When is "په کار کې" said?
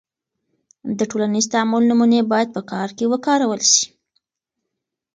2.55-3.05